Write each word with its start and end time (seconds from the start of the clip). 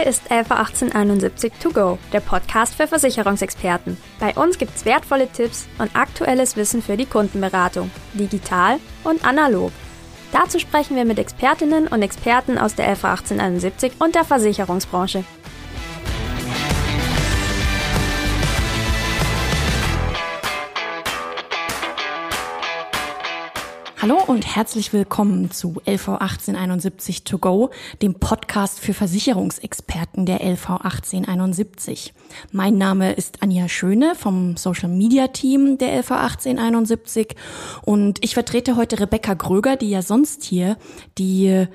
hier 0.00 0.08
ist 0.08 0.30
LV 0.30 0.50
1871 0.50 1.52
To 1.62 1.70
Go, 1.70 1.98
der 2.12 2.20
Podcast 2.20 2.74
für 2.74 2.86
Versicherungsexperten. 2.86 3.98
Bei 4.18 4.32
uns 4.34 4.56
gibt's 4.56 4.86
wertvolle 4.86 5.28
Tipps 5.30 5.68
und 5.78 5.94
aktuelles 5.94 6.56
Wissen 6.56 6.80
für 6.80 6.96
die 6.96 7.04
Kundenberatung, 7.04 7.90
digital 8.14 8.78
und 9.04 9.26
analog. 9.26 9.72
Dazu 10.32 10.58
sprechen 10.58 10.96
wir 10.96 11.04
mit 11.04 11.18
Expertinnen 11.18 11.86
und 11.86 12.00
Experten 12.00 12.56
aus 12.56 12.74
der 12.74 12.90
LV 12.90 13.04
1871 13.04 13.92
und 13.98 14.14
der 14.14 14.24
Versicherungsbranche. 14.24 15.24
Hallo 24.02 24.16
und 24.26 24.56
herzlich 24.56 24.94
willkommen 24.94 25.50
zu 25.50 25.82
LV 25.84 26.08
1871 26.08 27.22
To 27.24 27.36
Go, 27.36 27.68
dem 28.00 28.14
Podcast 28.14 28.80
für 28.80 28.94
Versicherungsexperten 28.94 30.24
der 30.24 30.40
LV 30.42 30.70
1871. 30.70 32.14
Mein 32.50 32.78
Name 32.78 33.12
ist 33.12 33.42
Anja 33.42 33.68
Schöne 33.68 34.14
vom 34.14 34.56
Social 34.56 34.88
Media 34.88 35.26
Team 35.26 35.76
der 35.76 35.98
LV 35.98 36.12
1871 36.12 37.36
und 37.82 38.24
ich 38.24 38.32
vertrete 38.32 38.76
heute 38.76 39.00
Rebecca 39.00 39.34
Gröger, 39.34 39.76
die 39.76 39.90
ja 39.90 40.00
sonst 40.00 40.44
hier 40.44 40.78
die 41.18 41.66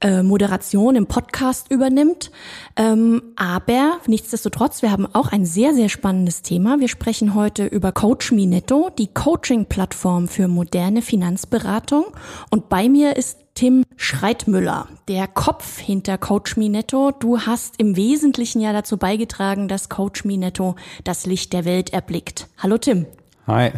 äh, 0.00 0.22
Moderation 0.22 0.96
im 0.96 1.06
Podcast 1.06 1.70
übernimmt. 1.70 2.30
Ähm, 2.76 3.22
aber 3.36 3.98
nichtsdestotrotz, 4.06 4.82
wir 4.82 4.90
haben 4.90 5.06
auch 5.06 5.32
ein 5.32 5.44
sehr, 5.44 5.74
sehr 5.74 5.88
spannendes 5.88 6.42
Thema. 6.42 6.80
Wir 6.80 6.88
sprechen 6.88 7.34
heute 7.34 7.66
über 7.66 7.92
Coach 7.92 8.32
Me 8.32 8.46
Netto, 8.46 8.90
die 8.90 9.12
Coaching-Plattform 9.12 10.28
für 10.28 10.48
moderne 10.48 11.02
Finanzberatung. 11.02 12.06
Und 12.50 12.68
bei 12.68 12.88
mir 12.88 13.16
ist 13.16 13.38
Tim 13.54 13.84
Schreitmüller, 13.96 14.88
der 15.08 15.26
Kopf 15.26 15.78
hinter 15.78 16.16
Coach 16.16 16.56
Me 16.56 16.70
Netto. 16.70 17.10
Du 17.10 17.40
hast 17.40 17.74
im 17.78 17.96
Wesentlichen 17.96 18.60
ja 18.60 18.72
dazu 18.72 18.96
beigetragen, 18.96 19.68
dass 19.68 19.88
Coach 19.88 20.24
Me 20.24 20.38
Netto 20.38 20.76
das 21.04 21.26
Licht 21.26 21.52
der 21.52 21.64
Welt 21.64 21.92
erblickt. 21.92 22.48
Hallo 22.58 22.78
Tim. 22.78 23.06
Hi. 23.46 23.72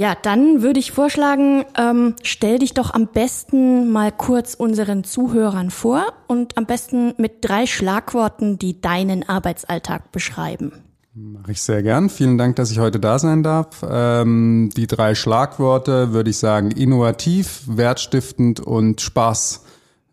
Ja, 0.00 0.14
dann 0.14 0.62
würde 0.62 0.80
ich 0.80 0.92
vorschlagen, 0.92 1.66
ähm, 1.76 2.14
stell 2.22 2.58
dich 2.58 2.72
doch 2.72 2.94
am 2.94 3.08
besten 3.08 3.92
mal 3.92 4.10
kurz 4.10 4.54
unseren 4.54 5.04
Zuhörern 5.04 5.68
vor 5.68 6.14
und 6.26 6.56
am 6.56 6.64
besten 6.64 7.12
mit 7.18 7.44
drei 7.44 7.66
Schlagworten, 7.66 8.58
die 8.58 8.80
deinen 8.80 9.28
Arbeitsalltag 9.28 10.10
beschreiben. 10.10 10.72
Mache 11.12 11.52
ich 11.52 11.60
sehr 11.60 11.82
gern. 11.82 12.08
Vielen 12.08 12.38
Dank, 12.38 12.56
dass 12.56 12.70
ich 12.70 12.78
heute 12.78 12.98
da 12.98 13.18
sein 13.18 13.42
darf. 13.42 13.84
Ähm, 13.86 14.70
die 14.74 14.86
drei 14.86 15.14
Schlagworte 15.14 16.14
würde 16.14 16.30
ich 16.30 16.38
sagen 16.38 16.70
innovativ, 16.70 17.64
wertstiftend 17.66 18.58
und 18.58 19.02
Spaß. 19.02 19.66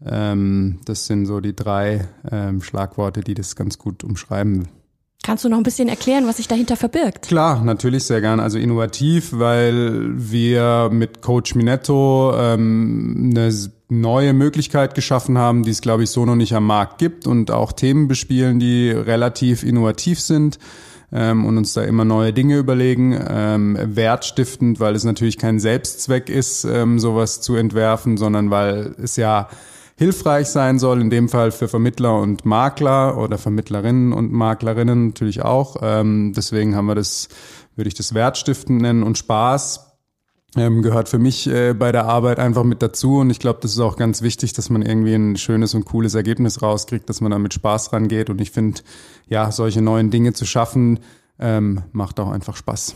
Ähm, 0.06 0.80
das 0.84 1.06
sind 1.06 1.28
so 1.28 1.40
die 1.40 1.56
drei 1.56 2.10
ähm, 2.30 2.62
Schlagworte, 2.62 3.22
die 3.22 3.36
das 3.36 3.56
ganz 3.56 3.78
gut 3.78 4.04
umschreiben. 4.04 4.68
Kannst 5.28 5.44
du 5.44 5.50
noch 5.50 5.58
ein 5.58 5.64
bisschen 5.64 5.90
erklären, 5.90 6.26
was 6.26 6.38
sich 6.38 6.48
dahinter 6.48 6.78
verbirgt? 6.78 7.28
Klar, 7.28 7.62
natürlich 7.62 8.06
sehr 8.06 8.22
gern. 8.22 8.40
Also 8.40 8.58
innovativ, 8.58 9.32
weil 9.34 10.06
wir 10.16 10.90
mit 10.90 11.22
Coach 11.22 11.54
Minetto 11.54 12.34
ähm, 12.34 13.34
eine 13.36 13.54
neue 13.90 14.32
Möglichkeit 14.32 14.96
geschaffen 14.96 15.38
haben, 15.38 15.64
die 15.64 15.72
es, 15.72 15.82
glaube 15.82 16.04
ich, 16.04 16.12
so 16.12 16.26
noch 16.26 16.38
nicht 16.38 16.54
am 16.54 16.66
Markt 16.66 16.98
gibt 16.98 17.28
und 17.28 17.52
auch 17.52 17.74
Themen 17.74 18.08
bespielen, 18.08 18.62
die 18.62 18.90
relativ 18.90 19.64
innovativ 19.64 20.22
sind 20.22 20.60
ähm, 21.12 21.44
und 21.44 21.58
uns 21.58 21.74
da 21.74 21.84
immer 21.84 22.06
neue 22.06 22.32
Dinge 22.32 22.58
überlegen. 22.58 23.20
Ähm, 23.30 23.78
wertstiftend, 23.84 24.80
weil 24.80 24.96
es 24.96 25.04
natürlich 25.04 25.38
kein 25.38 25.60
Selbstzweck 25.60 26.30
ist, 26.30 26.64
ähm, 26.64 27.00
sowas 27.00 27.42
zu 27.42 27.56
entwerfen, 27.56 28.16
sondern 28.16 28.50
weil 28.50 28.96
es 29.04 29.18
ja 29.18 29.50
hilfreich 29.98 30.48
sein 30.48 30.80
soll, 30.80 31.02
in 31.02 31.10
dem 31.10 31.28
Fall 31.28 31.52
für 31.52 31.68
Vermittler 31.68 32.20
und 32.20 32.46
Makler 32.46 33.18
oder 33.18 33.38
Vermittlerinnen 33.38 34.14
und 34.14 34.32
Maklerinnen 34.32 35.08
natürlich 35.08 35.42
auch. 35.42 35.78
Ähm, 35.82 36.34
deswegen 36.36 36.76
haben 36.76 36.86
wir 36.86 36.96
das, 36.96 37.30
würde 37.76 37.88
ich 37.88 37.96
das 37.96 38.14
Wertstiften 38.14 38.78
nennen 38.78 39.04
und 39.04 39.18
Spaß 39.18 39.88
ähm, 40.58 40.82
gehört 40.82 41.10
für 41.10 41.20
mich 41.20 41.48
äh, 41.48 41.74
bei 41.74 41.92
der 41.92 42.06
Arbeit 42.06 42.40
einfach 42.40 42.64
mit 42.64 42.82
dazu 42.82 43.18
und 43.18 43.30
ich 43.30 43.40
glaube, 43.40 43.60
das 43.62 43.72
ist 43.72 43.80
auch 43.80 43.98
ganz 43.98 44.22
wichtig, 44.22 44.54
dass 44.54 44.70
man 44.70 44.82
irgendwie 44.82 45.14
ein 45.14 45.36
schönes 45.36 45.74
und 45.74 45.86
cooles 45.86 46.16
Ergebnis 46.16 46.62
rauskriegt, 46.62 47.10
dass 47.10 47.22
man 47.22 47.32
da 47.32 47.40
mit 47.40 47.54
Spaß 47.54 47.94
rangeht 47.94 48.30
und 48.30 48.42
ich 48.42 48.52
finde, 48.52 48.82
ja, 49.28 49.52
solche 49.52 49.82
neuen 49.82 50.10
Dinge 50.10 50.34
zu 50.34 50.46
schaffen, 50.46 51.00
ähm, 51.40 51.84
macht 51.92 52.20
auch 52.20 52.32
einfach 52.32 52.56
Spaß. 52.56 52.96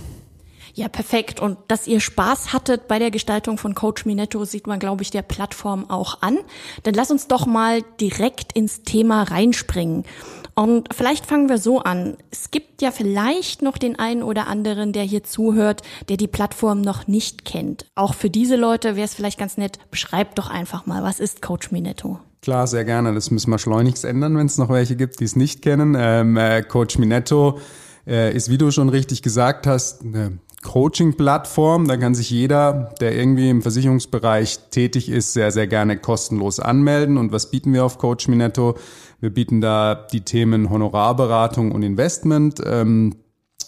Ja, 0.74 0.88
perfekt. 0.88 1.40
Und 1.40 1.58
dass 1.68 1.88
ihr 1.88 2.00
Spaß 2.00 2.54
hattet 2.54 2.88
bei 2.88 3.00
der 3.00 3.12
Gestaltung 3.12 3.58
von 3.58 3.76
Coach 3.76 4.06
Minetto, 4.06 4.46
sieht 4.46 4.68
man, 4.68 4.80
glaube 4.80 5.04
ich, 5.04 5.12
der 5.12 5.22
Plattform 5.22 5.90
auch 5.90 6.22
an. 6.22 6.38
Dann 6.84 6.94
lass 6.94 7.12
uns 7.12 7.28
doch 7.28 7.46
mal 7.46 7.82
direkt 8.00 8.54
ins 8.54 8.84
Thema 8.84 9.24
reinspringen. 9.24 10.06
Und 10.54 10.94
vielleicht 10.94 11.26
fangen 11.26 11.50
wir 11.50 11.58
so 11.58 11.80
an. 11.80 12.18
Es 12.30 12.52
gibt 12.52 12.82
ja 12.82 12.92
vielleicht 12.92 13.62
noch 13.62 13.78
den 13.78 13.98
einen 13.98 14.22
oder 14.22 14.48
anderen, 14.48 14.92
der 14.92 15.04
hier 15.04 15.24
zuhört, 15.24 15.82
der 16.10 16.18
die 16.18 16.28
Plattform 16.28 16.82
noch 16.82 17.08
nicht 17.08 17.46
kennt. 17.46 17.86
Auch 17.96 18.14
für 18.14 18.30
diese 18.30 18.58
Leute 18.58 18.96
wäre 18.96 19.06
es 19.06 19.14
vielleicht 19.14 19.40
ganz 19.40 19.58
nett, 19.58 19.80
beschreibt 19.92 20.38
doch 20.38 20.50
einfach 20.50 20.86
mal, 20.86 21.04
was 21.04 21.20
ist 21.20 21.42
Coach 21.42 21.72
Minetto? 21.72 22.20
Klar, 22.42 22.68
sehr 22.68 22.86
gerne. 22.86 23.14
Das 23.14 23.32
müssen 23.32 23.52
wir 23.52 23.60
schleunigst 23.60 24.04
ändern, 24.04 24.36
wenn 24.36 24.48
es 24.48 24.58
noch 24.58 24.70
welche 24.70 24.96
gibt, 24.96 25.20
die 25.20 25.26
es 25.26 25.36
nicht 25.36 25.62
kennen. 25.62 25.96
Ähm, 25.98 26.38
äh, 26.38 26.64
Coach 26.64 26.98
Minetto 26.98 27.60
äh, 28.08 28.36
ist, 28.36 28.50
wie 28.50 28.58
du 28.58 28.72
schon 28.72 28.90
richtig 28.90 29.22
gesagt 29.22 29.68
hast, 29.68 30.02
eine 30.04 30.40
Coaching-Plattform. 30.62 31.88
Da 31.88 31.98
kann 31.98 32.16
sich 32.16 32.30
jeder, 32.30 32.94
der 33.00 33.16
irgendwie 33.16 33.50
im 33.50 33.62
Versicherungsbereich 33.62 34.60
tätig 34.70 35.10
ist, 35.10 35.34
sehr, 35.34 35.52
sehr 35.52 35.68
gerne 35.68 35.98
kostenlos 35.98 36.60
anmelden. 36.60 37.18
Und 37.18 37.32
was 37.32 37.52
bieten 37.52 37.74
wir 37.74 37.86
auf 37.86 37.98
Coach 37.98 38.28
Minetto? 38.28 38.76
Wir 39.20 39.32
bieten 39.32 39.62
da 39.62 39.96
die 39.96 40.22
Themen 40.22 40.70
Honorarberatung 40.70 41.72
und 41.72 41.84
Investment 41.84 42.62
ähm, 42.66 43.16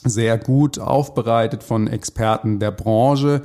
sehr 0.04 0.38
gut 0.38 0.80
aufbereitet 0.80 1.64
von 1.64 1.88
Experten 1.88 2.60
der 2.60 2.72
Branche, 2.72 3.42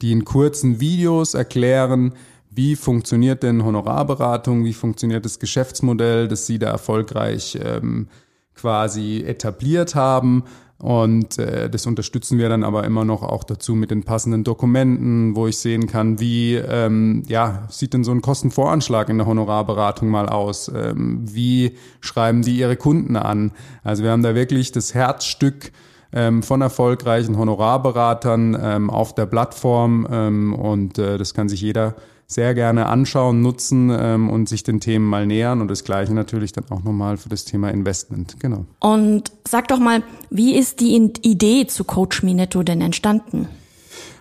die 0.00 0.12
in 0.12 0.24
kurzen 0.24 0.80
Videos 0.80 1.34
erklären, 1.34 2.14
wie 2.50 2.76
funktioniert 2.76 3.42
denn 3.42 3.64
Honorarberatung, 3.64 4.64
wie 4.64 4.74
funktioniert 4.74 5.24
das 5.24 5.38
Geschäftsmodell, 5.38 6.28
das 6.28 6.46
Sie 6.46 6.58
da 6.58 6.70
erfolgreich 6.70 7.58
ähm, 7.62 8.08
quasi 8.54 9.24
etabliert 9.26 9.94
haben 9.94 10.44
und 10.82 11.38
äh, 11.38 11.70
das 11.70 11.86
unterstützen 11.86 12.38
wir 12.38 12.48
dann 12.48 12.64
aber 12.64 12.82
immer 12.82 13.04
noch 13.04 13.22
auch 13.22 13.44
dazu 13.44 13.76
mit 13.76 13.92
den 13.92 14.02
passenden 14.02 14.42
Dokumenten, 14.42 15.36
wo 15.36 15.46
ich 15.46 15.58
sehen 15.58 15.86
kann, 15.86 16.18
wie 16.18 16.56
ähm, 16.56 17.22
ja, 17.28 17.62
sieht 17.68 17.94
denn 17.94 18.02
so 18.02 18.10
ein 18.10 18.20
Kostenvoranschlag 18.20 19.08
in 19.08 19.18
der 19.18 19.28
Honorarberatung 19.28 20.08
mal 20.08 20.28
aus? 20.28 20.66
Ähm, 20.74 21.20
wie 21.32 21.76
schreiben 22.00 22.42
die 22.42 22.58
ihre 22.58 22.74
Kunden 22.74 23.14
an? 23.14 23.52
Also 23.84 24.02
wir 24.02 24.10
haben 24.10 24.24
da 24.24 24.34
wirklich 24.34 24.72
das 24.72 24.92
Herzstück 24.92 25.70
ähm, 26.12 26.42
von 26.42 26.60
erfolgreichen 26.60 27.38
Honorarberatern 27.38 28.58
ähm, 28.60 28.90
auf 28.90 29.14
der 29.14 29.26
Plattform 29.26 30.08
ähm, 30.10 30.52
und 30.52 30.98
äh, 30.98 31.16
das 31.16 31.32
kann 31.32 31.48
sich 31.48 31.60
jeder 31.60 31.94
sehr 32.32 32.54
gerne 32.54 32.86
anschauen, 32.86 33.42
nutzen 33.42 33.90
ähm, 33.96 34.30
und 34.30 34.48
sich 34.48 34.62
den 34.62 34.80
Themen 34.80 35.06
mal 35.06 35.26
nähern 35.26 35.60
und 35.60 35.68
das 35.68 35.84
gleiche 35.84 36.14
natürlich 36.14 36.52
dann 36.52 36.64
auch 36.70 36.82
nochmal 36.82 37.16
für 37.16 37.28
das 37.28 37.44
Thema 37.44 37.70
Investment. 37.70 38.40
Genau. 38.40 38.64
Und 38.80 39.32
sag 39.46 39.68
doch 39.68 39.78
mal, 39.78 40.02
wie 40.30 40.54
ist 40.54 40.80
die 40.80 40.94
Idee 41.22 41.66
zu 41.66 41.84
Coach 41.84 42.22
Me 42.22 42.34
Netto 42.34 42.62
denn 42.62 42.80
entstanden? 42.80 43.48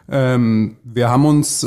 Ähm, 0.09 0.77
wir 0.83 1.09
haben 1.09 1.25
uns 1.25 1.65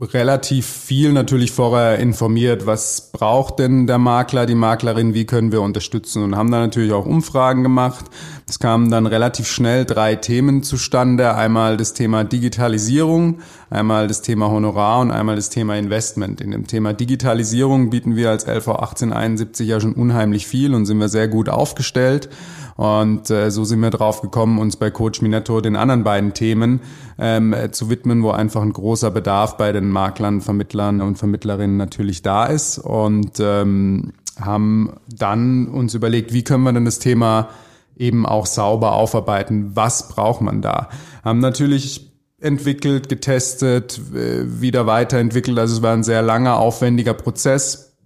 relativ 0.00 0.66
viel 0.66 1.12
natürlich 1.12 1.52
vorher 1.52 2.00
informiert, 2.00 2.66
was 2.66 3.12
braucht 3.12 3.60
denn 3.60 3.86
der 3.86 3.98
Makler, 3.98 4.44
die 4.44 4.56
Maklerin, 4.56 5.14
wie 5.14 5.24
können 5.24 5.52
wir 5.52 5.62
unterstützen 5.62 6.24
und 6.24 6.36
haben 6.36 6.50
da 6.50 6.58
natürlich 6.58 6.92
auch 6.92 7.06
Umfragen 7.06 7.62
gemacht. 7.62 8.06
Es 8.48 8.58
kamen 8.58 8.90
dann 8.90 9.06
relativ 9.06 9.46
schnell 9.46 9.84
drei 9.84 10.16
Themen 10.16 10.64
zustande. 10.64 11.36
Einmal 11.36 11.76
das 11.76 11.94
Thema 11.94 12.24
Digitalisierung, 12.24 13.38
einmal 13.70 14.08
das 14.08 14.20
Thema 14.20 14.50
Honorar 14.50 15.00
und 15.00 15.12
einmal 15.12 15.36
das 15.36 15.48
Thema 15.48 15.76
Investment. 15.76 16.40
In 16.40 16.50
dem 16.50 16.66
Thema 16.66 16.92
Digitalisierung 16.92 17.90
bieten 17.90 18.16
wir 18.16 18.30
als 18.30 18.46
LV 18.46 18.68
1871 18.68 19.68
ja 19.68 19.80
schon 19.80 19.92
unheimlich 19.92 20.48
viel 20.48 20.74
und 20.74 20.86
sind 20.86 20.98
wir 20.98 21.08
sehr 21.08 21.28
gut 21.28 21.48
aufgestellt. 21.48 22.28
Und 22.76 23.30
äh, 23.30 23.50
so 23.50 23.64
sind 23.64 23.80
wir 23.80 23.90
drauf 23.90 24.20
gekommen, 24.20 24.58
uns 24.58 24.76
bei 24.76 24.90
Coach 24.90 25.22
Minetto 25.22 25.60
den 25.60 25.76
anderen 25.76 26.02
beiden 26.02 26.34
Themen 26.34 26.80
ähm, 27.18 27.54
zu 27.70 27.88
widmen, 27.88 28.22
wo 28.22 28.30
einfach 28.30 28.62
ein 28.62 28.72
großer 28.72 29.10
Bedarf 29.10 29.56
bei 29.56 29.72
den 29.72 29.90
Maklern, 29.90 30.40
Vermittlern 30.40 31.00
und 31.00 31.16
Vermittlerinnen 31.16 31.76
natürlich 31.76 32.22
da 32.22 32.46
ist. 32.46 32.78
Und 32.78 33.38
ähm, 33.38 34.12
haben 34.40 34.94
dann 35.08 35.68
uns 35.68 35.94
überlegt, 35.94 36.32
wie 36.32 36.42
können 36.42 36.64
wir 36.64 36.72
denn 36.72 36.84
das 36.84 36.98
Thema 36.98 37.48
eben 37.96 38.26
auch 38.26 38.46
sauber 38.46 38.94
aufarbeiten? 38.94 39.76
Was 39.76 40.08
braucht 40.08 40.40
man 40.40 40.60
da? 40.60 40.88
Haben 41.24 41.38
natürlich 41.38 42.10
entwickelt, 42.40 43.08
getestet, 43.08 44.00
äh, 44.14 44.60
wieder 44.60 44.86
weiterentwickelt. 44.86 45.58
Also 45.58 45.76
es 45.76 45.82
war 45.82 45.92
ein 45.92 46.02
sehr 46.02 46.22
langer, 46.22 46.58
aufwendiger 46.58 47.14
Prozess. 47.14 47.96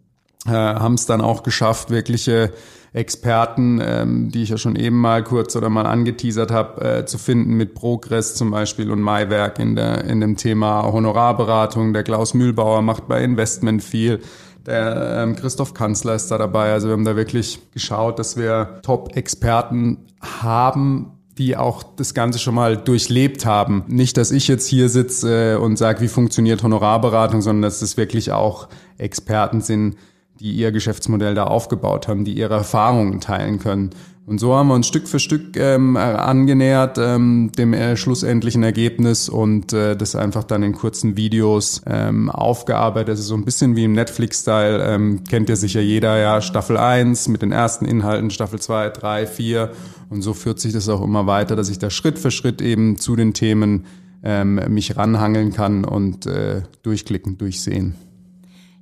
Äh, 0.46 0.50
haben 0.50 0.94
es 0.94 1.06
dann 1.06 1.20
auch 1.20 1.42
geschafft, 1.42 1.90
wirkliche 1.90 2.52
Experten, 2.92 3.80
ähm, 3.82 4.30
die 4.30 4.42
ich 4.42 4.48
ja 4.48 4.56
schon 4.56 4.76
eben 4.76 4.96
mal 4.96 5.22
kurz 5.22 5.54
oder 5.56 5.68
mal 5.68 5.86
angeteasert 5.86 6.50
habe, 6.50 6.98
äh, 6.98 7.04
zu 7.06 7.18
finden 7.18 7.54
mit 7.54 7.74
Progress 7.74 8.34
zum 8.34 8.50
Beispiel 8.50 8.90
und 8.90 9.00
Maiwerk 9.00 9.58
in, 9.58 9.76
der, 9.76 10.04
in 10.04 10.20
dem 10.20 10.36
Thema 10.36 10.84
Honorarberatung. 10.90 11.92
Der 11.92 12.02
Klaus 12.02 12.34
Mühlbauer 12.34 12.82
macht 12.82 13.08
bei 13.08 13.22
Investment 13.22 13.82
viel. 13.82 14.20
Der 14.66 15.22
ähm, 15.22 15.36
Christoph 15.36 15.74
Kanzler 15.74 16.14
ist 16.14 16.30
da 16.30 16.38
dabei. 16.38 16.72
Also 16.72 16.88
wir 16.88 16.92
haben 16.92 17.04
da 17.04 17.16
wirklich 17.16 17.60
geschaut, 17.72 18.18
dass 18.18 18.36
wir 18.36 18.80
Top-Experten 18.82 20.06
haben, 20.20 21.12
die 21.38 21.56
auch 21.56 21.82
das 21.82 22.14
Ganze 22.14 22.38
schon 22.38 22.54
mal 22.54 22.76
durchlebt 22.76 23.46
haben. 23.46 23.84
Nicht, 23.86 24.16
dass 24.16 24.30
ich 24.30 24.48
jetzt 24.48 24.66
hier 24.66 24.88
sitze 24.88 25.54
äh, 25.54 25.56
und 25.56 25.76
sage, 25.76 26.00
wie 26.00 26.08
funktioniert 26.08 26.62
Honorarberatung, 26.62 27.40
sondern 27.42 27.62
dass 27.62 27.80
es 27.80 27.96
wirklich 27.96 28.32
auch 28.32 28.68
Experten 28.98 29.60
sind, 29.60 29.96
die 30.40 30.52
ihr 30.52 30.72
Geschäftsmodell 30.72 31.34
da 31.34 31.44
aufgebaut 31.44 32.08
haben, 32.08 32.24
die 32.24 32.32
ihre 32.32 32.54
Erfahrungen 32.54 33.20
teilen 33.20 33.58
können. 33.58 33.90
Und 34.28 34.40
so 34.40 34.54
haben 34.54 34.68
wir 34.68 34.74
uns 34.74 34.86
Stück 34.86 35.08
für 35.08 35.20
Stück 35.20 35.56
ähm, 35.56 35.96
angenähert 35.96 36.98
ähm, 36.98 37.50
dem 37.56 37.72
äh, 37.72 37.96
schlussendlichen 37.96 38.62
Ergebnis 38.62 39.30
und 39.30 39.72
äh, 39.72 39.96
das 39.96 40.14
einfach 40.14 40.44
dann 40.44 40.62
in 40.62 40.74
kurzen 40.74 41.16
Videos 41.16 41.80
ähm, 41.86 42.28
aufgearbeitet. 42.28 43.18
Ist 43.18 43.26
so 43.26 43.34
ein 43.34 43.46
bisschen 43.46 43.74
wie 43.74 43.84
im 43.84 43.94
Netflix-Style. 43.94 44.84
Ähm, 44.84 45.24
kennt 45.24 45.48
ja 45.48 45.56
sicher 45.56 45.80
jeder, 45.80 46.18
ja, 46.18 46.42
Staffel 46.42 46.76
1 46.76 47.28
mit 47.28 47.40
den 47.40 47.52
ersten 47.52 47.86
Inhalten, 47.86 48.28
Staffel 48.28 48.60
2, 48.60 48.90
3, 48.90 49.26
4. 49.26 49.70
Und 50.10 50.20
so 50.20 50.34
führt 50.34 50.60
sich 50.60 50.74
das 50.74 50.90
auch 50.90 51.00
immer 51.00 51.26
weiter, 51.26 51.56
dass 51.56 51.70
ich 51.70 51.78
da 51.78 51.88
Schritt 51.88 52.18
für 52.18 52.30
Schritt 52.30 52.60
eben 52.60 52.98
zu 52.98 53.16
den 53.16 53.32
Themen 53.32 53.86
ähm, 54.22 54.60
mich 54.68 54.94
ranhangeln 54.98 55.54
kann 55.54 55.86
und 55.86 56.26
äh, 56.26 56.64
durchklicken, 56.82 57.38
durchsehen. 57.38 57.94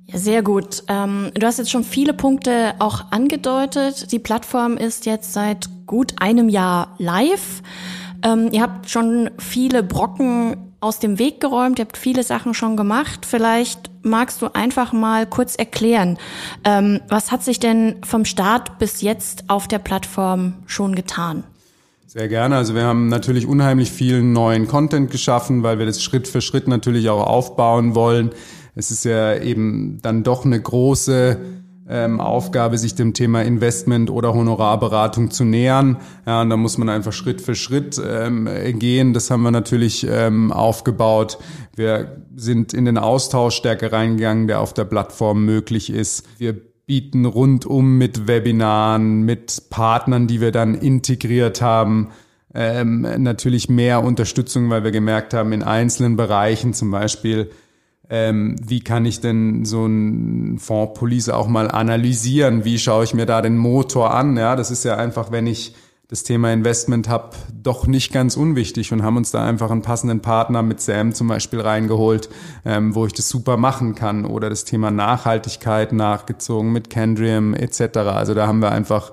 Ja, 0.09 0.17
sehr 0.19 0.41
gut. 0.41 0.83
Ähm, 0.87 1.31
du 1.33 1.45
hast 1.45 1.57
jetzt 1.57 1.69
schon 1.69 1.83
viele 1.83 2.13
Punkte 2.13 2.75
auch 2.79 3.11
angedeutet. 3.11 4.11
Die 4.11 4.19
Plattform 4.19 4.77
ist 4.77 5.05
jetzt 5.05 5.33
seit 5.33 5.69
gut 5.85 6.13
einem 6.21 6.47
Jahr 6.47 6.95
live. 6.97 7.61
Ähm, 8.23 8.49
ihr 8.51 8.61
habt 8.61 8.89
schon 8.89 9.29
viele 9.37 9.83
Brocken 9.83 10.55
aus 10.79 10.99
dem 10.99 11.19
Weg 11.19 11.41
geräumt, 11.41 11.79
ihr 11.79 11.85
habt 11.85 11.97
viele 11.97 12.23
Sachen 12.23 12.53
schon 12.53 12.77
gemacht. 12.77 13.25
Vielleicht 13.25 13.89
magst 14.03 14.41
du 14.41 14.53
einfach 14.53 14.93
mal 14.93 15.25
kurz 15.25 15.55
erklären, 15.55 16.17
ähm, 16.63 17.01
was 17.09 17.31
hat 17.31 17.43
sich 17.43 17.59
denn 17.59 17.97
vom 18.05 18.23
Start 18.23 18.79
bis 18.79 19.01
jetzt 19.01 19.49
auf 19.49 19.67
der 19.67 19.79
Plattform 19.79 20.53
schon 20.67 20.95
getan? 20.95 21.43
Sehr 22.05 22.29
gerne. 22.29 22.55
Also 22.55 22.73
wir 22.73 22.83
haben 22.83 23.09
natürlich 23.09 23.45
unheimlich 23.45 23.91
viel 23.91 24.21
neuen 24.21 24.67
Content 24.67 25.11
geschaffen, 25.11 25.63
weil 25.63 25.79
wir 25.79 25.85
das 25.85 26.01
Schritt 26.01 26.27
für 26.27 26.39
Schritt 26.39 26.67
natürlich 26.67 27.09
auch 27.09 27.27
aufbauen 27.27 27.95
wollen 27.95 28.31
es 28.77 28.91
ist 28.91 29.05
ja 29.05 29.35
eben 29.35 29.97
dann 30.03 30.21
doch 30.21 30.45
eine 30.45 30.61
große 30.61 31.37
ähm, 31.89 32.19
Aufgabe, 32.19 32.77
sich 32.77 32.93
dem 32.93 33.13
Thema 33.13 33.41
Investment 33.41 34.11
oder 34.11 34.35
Honorarberatung 34.35 35.31
zu 35.31 35.45
nähern. 35.45 35.97
Ja, 36.27 36.41
und 36.41 36.51
da 36.51 36.57
muss 36.57 36.77
man 36.77 36.87
einfach 36.87 37.11
Schritt 37.11 37.41
für 37.41 37.55
Schritt 37.55 37.99
ähm, 38.05 38.47
gehen. 38.77 39.13
Das 39.13 39.31
haben 39.31 39.41
wir 39.41 39.51
natürlich 39.51 40.05
ähm, 40.07 40.51
aufgebaut. 40.51 41.39
Wir 41.75 42.21
sind 42.35 42.73
in 42.73 42.85
den 42.85 42.99
Austausch 42.99 43.55
stärker 43.55 43.91
reingegangen, 43.91 44.47
der 44.47 44.61
auf 44.61 44.73
der 44.73 44.85
Plattform 44.85 45.43
möglich 45.43 45.89
ist. 45.89 46.27
Wir 46.37 46.55
bieten 46.85 47.25
rundum 47.25 47.97
mit 47.97 48.27
Webinaren, 48.27 49.23
mit 49.23 49.63
Partnern, 49.71 50.27
die 50.27 50.39
wir 50.39 50.51
dann 50.51 50.75
integriert 50.75 51.63
haben, 51.63 52.09
ähm, 52.53 53.07
natürlich 53.17 53.69
mehr 53.69 54.03
Unterstützung, 54.03 54.69
weil 54.69 54.83
wir 54.83 54.91
gemerkt 54.91 55.33
haben, 55.33 55.51
in 55.51 55.63
einzelnen 55.63 56.15
Bereichen 56.15 56.73
zum 56.73 56.91
Beispiel 56.91 57.49
ähm, 58.09 58.55
wie 58.65 58.79
kann 58.79 59.05
ich 59.05 59.19
denn 59.19 59.65
so 59.65 59.85
ein 59.85 60.59
Fondspolice 60.59 61.35
auch 61.35 61.47
mal 61.47 61.69
analysieren? 61.69 62.63
Wie 62.63 62.79
schaue 62.79 63.03
ich 63.03 63.13
mir 63.13 63.25
da 63.25 63.41
den 63.41 63.57
Motor 63.57 64.13
an? 64.13 64.37
Ja, 64.37 64.55
das 64.55 64.71
ist 64.71 64.85
ja 64.85 64.95
einfach, 64.95 65.31
wenn 65.31 65.47
ich 65.47 65.75
das 66.09 66.23
Thema 66.23 66.53
Investment 66.53 67.09
habe, 67.09 67.31
doch 67.61 67.85
nicht 67.85 68.13
ganz 68.13 68.37
unwichtig 68.37 68.93
und 68.93 69.03
haben 69.03 69.17
uns 69.17 69.31
da 69.31 69.45
einfach 69.45 69.71
einen 69.71 69.81
passenden 69.81 70.21
Partner 70.21 70.61
mit 70.61 70.79
Sam 70.79 71.13
zum 71.13 71.27
Beispiel 71.27 71.59
reingeholt, 71.59 72.29
ähm, 72.63 72.95
wo 72.95 73.05
ich 73.05 73.11
das 73.11 73.27
super 73.27 73.57
machen 73.57 73.93
kann. 73.93 74.25
Oder 74.25 74.49
das 74.49 74.63
Thema 74.63 74.89
Nachhaltigkeit 74.89 75.91
nachgezogen 75.91 76.71
mit 76.71 76.89
Kendrium 76.89 77.53
etc. 77.53 77.97
Also 77.97 78.33
da 78.33 78.47
haben 78.47 78.59
wir 78.59 78.71
einfach 78.71 79.11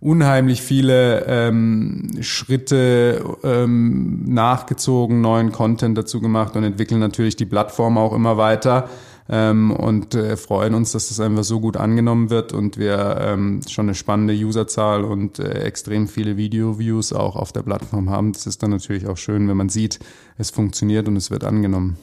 unheimlich 0.00 0.62
viele 0.62 1.26
ähm, 1.26 2.10
Schritte 2.20 3.22
ähm, 3.44 4.24
nachgezogen, 4.26 5.20
neuen 5.20 5.52
Content 5.52 5.96
dazu 5.96 6.20
gemacht 6.20 6.56
und 6.56 6.64
entwickeln 6.64 7.00
natürlich 7.00 7.36
die 7.36 7.44
Plattform 7.44 7.98
auch 7.98 8.14
immer 8.14 8.38
weiter 8.38 8.88
ähm, 9.28 9.70
und 9.70 10.14
äh, 10.14 10.36
freuen 10.36 10.74
uns, 10.74 10.92
dass 10.92 11.08
das 11.08 11.20
einfach 11.20 11.44
so 11.44 11.60
gut 11.60 11.76
angenommen 11.76 12.30
wird 12.30 12.52
und 12.52 12.78
wir 12.78 13.18
ähm, 13.20 13.60
schon 13.68 13.86
eine 13.86 13.94
spannende 13.94 14.34
Userzahl 14.34 15.04
und 15.04 15.38
äh, 15.38 15.62
extrem 15.64 16.08
viele 16.08 16.36
Video-Views 16.36 17.12
auch 17.12 17.36
auf 17.36 17.52
der 17.52 17.62
Plattform 17.62 18.08
haben. 18.08 18.32
Das 18.32 18.46
ist 18.46 18.62
dann 18.62 18.70
natürlich 18.70 19.06
auch 19.06 19.18
schön, 19.18 19.48
wenn 19.48 19.56
man 19.56 19.68
sieht, 19.68 20.00
es 20.38 20.50
funktioniert 20.50 21.08
und 21.08 21.16
es 21.16 21.30
wird 21.30 21.44
angenommen. 21.44 21.96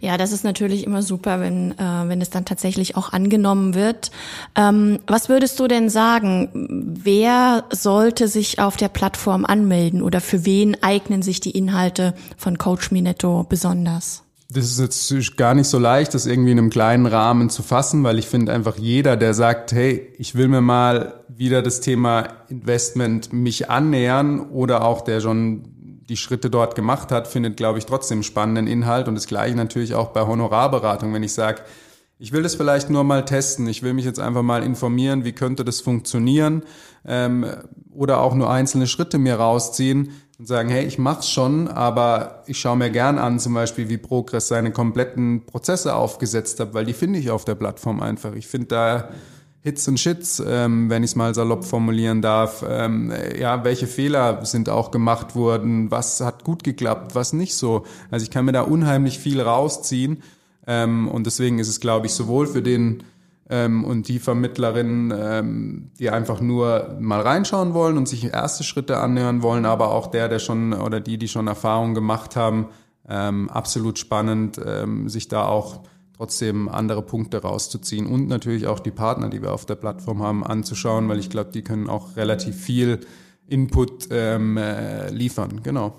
Ja, 0.00 0.16
das 0.16 0.32
ist 0.32 0.44
natürlich 0.44 0.84
immer 0.84 1.02
super, 1.02 1.40
wenn, 1.40 1.72
äh, 1.72 2.08
wenn 2.08 2.20
es 2.20 2.30
dann 2.30 2.44
tatsächlich 2.44 2.96
auch 2.96 3.12
angenommen 3.12 3.74
wird. 3.74 4.10
Ähm, 4.54 4.98
was 5.06 5.28
würdest 5.28 5.58
du 5.60 5.68
denn 5.68 5.88
sagen? 5.88 6.94
Wer 7.02 7.64
sollte 7.70 8.28
sich 8.28 8.58
auf 8.58 8.76
der 8.76 8.88
Plattform 8.88 9.44
anmelden 9.44 10.02
oder 10.02 10.20
für 10.20 10.44
wen 10.44 10.82
eignen 10.82 11.22
sich 11.22 11.40
die 11.40 11.50
Inhalte 11.50 12.14
von 12.36 12.58
Coach 12.58 12.90
Minetto 12.90 13.44
besonders? 13.48 14.22
Das 14.48 14.64
ist 14.64 15.10
jetzt 15.10 15.36
gar 15.36 15.54
nicht 15.54 15.66
so 15.66 15.78
leicht, 15.78 16.14
das 16.14 16.24
irgendwie 16.24 16.52
in 16.52 16.58
einem 16.58 16.70
kleinen 16.70 17.06
Rahmen 17.06 17.50
zu 17.50 17.64
fassen, 17.64 18.04
weil 18.04 18.18
ich 18.18 18.26
finde 18.26 18.52
einfach 18.52 18.76
jeder, 18.76 19.16
der 19.16 19.34
sagt, 19.34 19.72
hey, 19.72 20.12
ich 20.18 20.36
will 20.36 20.46
mir 20.46 20.60
mal 20.60 21.24
wieder 21.28 21.62
das 21.62 21.80
Thema 21.80 22.28
Investment 22.48 23.32
mich 23.32 23.68
annähern 23.68 24.40
oder 24.40 24.84
auch 24.84 25.00
der 25.00 25.20
schon 25.20 25.64
die 26.08 26.16
Schritte 26.16 26.50
dort 26.50 26.74
gemacht 26.74 27.10
hat, 27.10 27.26
findet, 27.26 27.56
glaube 27.56 27.78
ich, 27.78 27.86
trotzdem 27.86 28.22
spannenden 28.22 28.66
Inhalt. 28.66 29.08
Und 29.08 29.14
das 29.14 29.26
gleiche 29.26 29.56
natürlich 29.56 29.94
auch 29.94 30.08
bei 30.08 30.26
Honorarberatung, 30.26 31.12
wenn 31.12 31.22
ich 31.22 31.32
sage, 31.32 31.62
ich 32.18 32.32
will 32.32 32.42
das 32.42 32.54
vielleicht 32.54 32.88
nur 32.88 33.04
mal 33.04 33.24
testen, 33.24 33.66
ich 33.66 33.82
will 33.82 33.92
mich 33.92 34.06
jetzt 34.06 34.20
einfach 34.20 34.42
mal 34.42 34.62
informieren, 34.62 35.24
wie 35.24 35.32
könnte 35.32 35.64
das 35.64 35.82
funktionieren 35.82 36.62
ähm, 37.04 37.44
oder 37.92 38.20
auch 38.20 38.34
nur 38.34 38.50
einzelne 38.50 38.86
Schritte 38.86 39.18
mir 39.18 39.34
rausziehen 39.34 40.12
und 40.38 40.46
sagen, 40.46 40.70
hey, 40.70 40.86
ich 40.86 40.98
mach's 40.98 41.28
schon, 41.28 41.68
aber 41.68 42.42
ich 42.46 42.58
schaue 42.58 42.76
mir 42.76 42.90
gern 42.90 43.18
an, 43.18 43.38
zum 43.38 43.52
Beispiel, 43.52 43.88
wie 43.88 43.98
Progress 43.98 44.48
seine 44.48 44.70
kompletten 44.70 45.44
Prozesse 45.44 45.94
aufgesetzt 45.94 46.58
hat, 46.60 46.72
weil 46.72 46.86
die 46.86 46.94
finde 46.94 47.18
ich 47.18 47.30
auf 47.30 47.44
der 47.44 47.54
Plattform 47.54 48.00
einfach. 48.00 48.34
Ich 48.34 48.46
finde 48.46 48.68
da 48.68 49.08
Hits 49.66 49.88
und 49.88 49.98
Shits, 49.98 50.40
ähm, 50.46 50.88
wenn 50.90 51.02
ich 51.02 51.10
es 51.10 51.16
mal 51.16 51.34
salopp 51.34 51.64
formulieren 51.64 52.22
darf. 52.22 52.64
Ähm, 52.68 53.12
ja, 53.36 53.64
welche 53.64 53.88
Fehler 53.88 54.44
sind 54.44 54.68
auch 54.68 54.92
gemacht 54.92 55.34
worden? 55.34 55.90
Was 55.90 56.20
hat 56.20 56.44
gut 56.44 56.62
geklappt? 56.62 57.16
Was 57.16 57.32
nicht 57.32 57.56
so? 57.56 57.84
Also 58.12 58.22
ich 58.22 58.30
kann 58.30 58.44
mir 58.44 58.52
da 58.52 58.60
unheimlich 58.60 59.18
viel 59.18 59.40
rausziehen. 59.40 60.22
Ähm, 60.68 61.08
und 61.08 61.26
deswegen 61.26 61.58
ist 61.58 61.66
es, 61.66 61.80
glaube 61.80 62.06
ich, 62.06 62.12
sowohl 62.12 62.46
für 62.46 62.62
den 62.62 63.02
ähm, 63.50 63.82
und 63.82 64.06
die 64.06 64.20
Vermittlerinnen, 64.20 65.12
ähm, 65.18 65.90
die 65.98 66.10
einfach 66.10 66.40
nur 66.40 66.96
mal 67.00 67.22
reinschauen 67.22 67.74
wollen 67.74 67.96
und 67.96 68.06
sich 68.06 68.32
erste 68.32 68.62
Schritte 68.62 68.98
annähern 68.98 69.42
wollen, 69.42 69.66
aber 69.66 69.90
auch 69.90 70.06
der, 70.06 70.28
der 70.28 70.38
schon 70.38 70.74
oder 70.74 71.00
die, 71.00 71.18
die 71.18 71.26
schon 71.26 71.48
Erfahrungen 71.48 71.96
gemacht 71.96 72.36
haben, 72.36 72.68
ähm, 73.08 73.50
absolut 73.50 73.98
spannend, 73.98 74.60
sich 75.06 75.26
da 75.26 75.44
auch 75.44 75.80
trotzdem 76.16 76.68
andere 76.68 77.02
Punkte 77.02 77.42
rauszuziehen 77.42 78.06
und 78.06 78.28
natürlich 78.28 78.66
auch 78.66 78.80
die 78.80 78.90
Partner, 78.90 79.28
die 79.28 79.42
wir 79.42 79.52
auf 79.52 79.66
der 79.66 79.74
Plattform 79.74 80.22
haben, 80.22 80.44
anzuschauen, 80.44 81.08
weil 81.08 81.18
ich 81.18 81.30
glaube, 81.30 81.50
die 81.52 81.62
können 81.62 81.88
auch 81.88 82.16
relativ 82.16 82.56
viel 82.56 83.00
Input 83.48 84.08
ähm, 84.10 84.56
äh, 84.56 85.10
liefern. 85.10 85.60
Genau. 85.62 85.94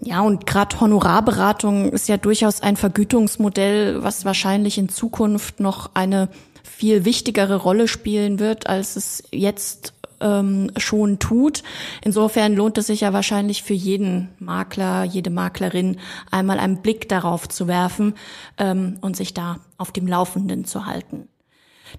Ja, 0.00 0.22
und 0.22 0.46
gerade 0.46 0.80
Honorarberatung 0.80 1.90
ist 1.90 2.08
ja 2.08 2.16
durchaus 2.16 2.62
ein 2.62 2.76
Vergütungsmodell, 2.76 4.02
was 4.02 4.24
wahrscheinlich 4.24 4.78
in 4.78 4.88
Zukunft 4.88 5.60
noch 5.60 5.90
eine 5.94 6.28
viel 6.62 7.04
wichtigere 7.04 7.56
Rolle 7.56 7.88
spielen 7.88 8.38
wird, 8.38 8.66
als 8.66 8.96
es 8.96 9.24
jetzt 9.32 9.92
ähm, 10.20 10.70
schon 10.76 11.18
tut. 11.18 11.62
Insofern 12.02 12.54
lohnt 12.54 12.78
es 12.78 12.86
sich 12.86 13.02
ja 13.02 13.12
wahrscheinlich 13.12 13.62
für 13.62 13.74
jeden 13.74 14.28
Makler, 14.38 15.04
jede 15.04 15.30
Maklerin 15.30 15.96
einmal 16.30 16.58
einen 16.58 16.82
Blick 16.82 17.08
darauf 17.08 17.48
zu 17.48 17.66
werfen 17.68 18.14
ähm, 18.58 18.98
und 19.00 19.16
sich 19.16 19.34
da 19.34 19.58
auf 19.78 19.92
dem 19.92 20.06
Laufenden 20.06 20.64
zu 20.64 20.86
halten. 20.86 21.28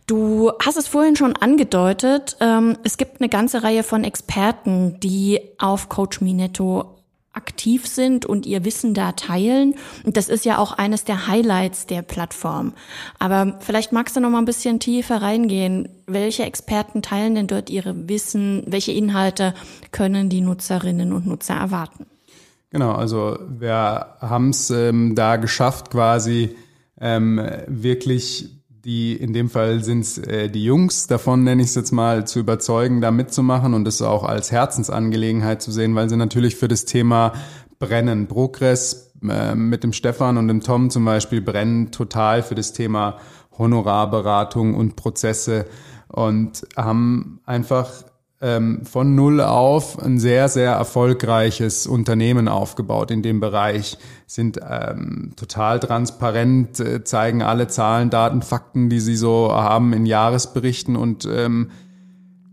Du 0.08 0.52
hast 0.64 0.78
es 0.78 0.88
vorhin 0.88 1.16
schon 1.16 1.36
angedeutet, 1.36 2.38
ähm, 2.40 2.78
es 2.84 2.98
gibt 2.98 3.20
eine 3.20 3.30
ganze 3.30 3.64
Reihe 3.64 3.84
von 3.84 4.04
Experten, 4.04 5.00
die 5.02 5.40
auf 5.58 5.90
Coach 5.90 6.22
Minetto 6.22 7.01
aktiv 7.34 7.88
sind 7.88 8.26
und 8.26 8.46
ihr 8.46 8.66
Wissen 8.66 8.94
da 8.94 9.14
teilen. 9.14 9.76
Und 10.04 10.18
das 10.18 10.30
ist 10.30 10.46
ja 10.46 10.58
auch 10.58 10.74
eines 10.74 11.04
der 11.06 11.28
Highlights 11.28 11.86
der 11.86 12.02
Plattform. 12.02 12.74
Aber 13.20 13.58
vielleicht 13.62 13.94
magst 13.94 14.16
du 14.16 14.20
noch 14.20 14.30
mal 14.30 14.40
ein 14.40 14.46
bisschen 14.46 14.80
tiefer 14.80 15.22
reingehen. 15.22 15.88
Welche 16.08 16.44
Experten 16.44 17.02
teilen 17.02 17.36
denn 17.36 17.48
dort 17.48 17.70
ihre 17.70 18.10
Wissen? 18.10 18.64
Welche 18.68 18.92
Inhalte 18.92 19.54
können 19.92 20.30
die 20.30 20.42
Nutzerinnen 20.42 21.14
und 21.14 21.26
Nutzer 21.26 21.56
erwarten? 21.56 22.06
Genau, 22.70 22.94
also 22.94 23.38
wir 23.50 24.16
haben 24.20 24.50
es 24.50 24.70
ähm, 24.70 25.14
da 25.16 25.36
geschafft, 25.36 25.92
quasi 25.92 26.56
ähm, 27.00 27.42
wirklich 27.68 28.61
die 28.86 29.16
in 29.16 29.34
dem 29.34 29.50
Fall 29.50 29.84
sind 29.84 30.02
es 30.02 30.18
äh, 30.18 30.50
die 30.50 30.64
Jungs, 30.64 31.08
davon 31.08 31.44
nenne 31.44 31.62
ich 31.62 31.70
es 31.70 31.76
jetzt 31.76 31.92
mal, 31.92 32.26
zu 32.26 32.40
überzeugen, 32.40 33.02
da 33.02 33.12
mitzumachen 33.12 33.74
und 33.74 33.88
es 33.88 34.02
auch 34.02 34.24
als 34.24 34.52
Herzensangelegenheit 34.52 35.62
zu 35.62 35.72
sehen, 35.72 35.96
weil 35.96 36.10
sie 36.10 36.18
natürlich 36.18 36.56
für 36.56 36.68
das 36.68 36.86
Thema 36.86 37.34
brennen. 37.80 38.28
Progress 38.28 39.12
äh, 39.28 39.56
mit 39.56 39.84
dem 39.84 39.94
Stefan 39.94 40.38
und 40.38 40.48
dem 40.48 40.62
Tom 40.62 40.90
zum 40.90 41.06
Beispiel 41.06 41.42
brennen 41.42 41.92
total 41.92 42.42
für 42.42 42.56
das 42.56 42.74
Thema 42.74 43.18
Honorarberatung 43.58 44.74
und 44.74 44.96
Prozesse 44.96 45.68
und 46.08 46.66
haben 46.76 47.40
einfach 47.46 47.90
ähm, 48.42 48.86
von 48.86 49.14
null 49.16 49.40
auf 49.40 50.02
ein 50.02 50.20
sehr, 50.20 50.50
sehr 50.50 50.72
erfolgreiches 50.72 51.86
Unternehmen 51.86 52.48
aufgebaut 52.48 53.12
in 53.12 53.22
dem 53.22 53.40
Bereich, 53.40 53.98
sind 54.26 54.60
ähm, 54.68 55.34
total 55.36 55.80
transparent, 55.80 56.80
äh, 56.80 57.04
zeigen 57.04 57.44
alle 57.44 57.68
Zahlen, 57.68 58.10
Daten, 58.10 58.42
Fakten, 58.42 58.90
die 58.90 59.00
sie 59.00 59.16
so 59.16 59.52
haben 59.52 59.94
in 59.94 60.06
Jahresberichten 60.06 60.96
und 60.96 61.28
ähm, 61.32 61.70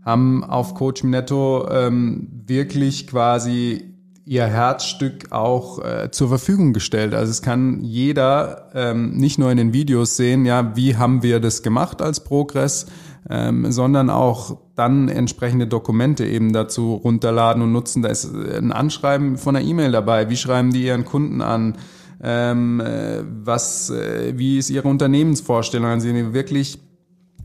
haben 0.05 0.43
auf 0.43 0.75
Coach 0.75 1.03
Minetto 1.03 1.67
ähm, 1.69 2.27
wirklich 2.45 3.07
quasi 3.07 3.89
ihr 4.25 4.45
Herzstück 4.45 5.31
auch 5.31 5.83
äh, 5.83 6.11
zur 6.11 6.29
Verfügung 6.29 6.71
gestellt. 6.71 7.15
Also 7.15 7.31
es 7.31 7.41
kann 7.41 7.83
jeder 7.83 8.69
ähm, 8.75 9.17
nicht 9.17 9.39
nur 9.39 9.49
in 9.49 9.57
den 9.57 9.73
Videos 9.73 10.17
sehen, 10.17 10.45
ja, 10.45 10.75
wie 10.75 10.97
haben 10.97 11.23
wir 11.23 11.39
das 11.39 11.63
gemacht 11.63 11.99
als 12.03 12.23
Progress, 12.23 12.85
ähm, 13.29 13.71
sondern 13.71 14.09
auch 14.09 14.57
dann 14.75 15.09
entsprechende 15.09 15.67
Dokumente 15.67 16.25
eben 16.25 16.53
dazu 16.53 16.93
runterladen 16.95 17.61
und 17.61 17.71
nutzen. 17.71 18.01
Da 18.01 18.09
ist 18.09 18.33
ein 18.33 18.71
Anschreiben 18.71 19.37
von 19.37 19.55
einer 19.55 19.65
E-Mail 19.65 19.91
dabei. 19.91 20.29
Wie 20.29 20.37
schreiben 20.37 20.71
die 20.71 20.85
ihren 20.85 21.05
Kunden 21.05 21.41
an? 21.41 21.77
Ähm, 22.21 22.79
äh, 22.81 23.23
was, 23.43 23.89
äh, 23.89 24.33
wie 24.37 24.57
ist 24.57 24.69
ihre 24.69 24.87
Unternehmensvorstellung? 24.87 25.89
Also 25.89 26.07
sie 26.07 26.33
wirklich 26.33 26.79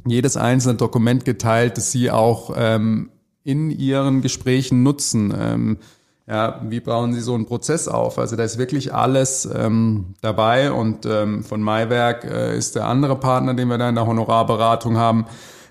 jedes 0.06 0.36
einzelne 0.36 0.74
Dokument 0.74 1.24
geteilt, 1.24 1.76
das 1.76 1.92
sie 1.92 2.10
auch 2.10 2.52
ähm, 2.56 3.10
in 3.42 3.70
ihren 3.70 4.20
Gesprächen 4.20 4.82
nutzen. 4.82 5.34
Ähm, 5.38 5.78
ja, 6.26 6.60
wie 6.64 6.80
bauen 6.80 7.12
Sie 7.12 7.20
so 7.20 7.34
einen 7.34 7.44
Prozess 7.44 7.86
auf? 7.86 8.18
Also 8.18 8.34
da 8.34 8.44
ist 8.44 8.56
wirklich 8.56 8.94
alles 8.94 9.46
ähm, 9.54 10.14
dabei 10.22 10.72
und 10.72 11.04
ähm, 11.04 11.44
von 11.44 11.60
Maiwerk 11.60 12.24
äh, 12.24 12.56
ist 12.56 12.76
der 12.76 12.86
andere 12.86 13.16
Partner, 13.16 13.52
den 13.52 13.68
wir 13.68 13.76
da 13.76 13.90
in 13.90 13.94
der 13.94 14.06
Honorarberatung 14.06 14.96
haben, 14.96 15.26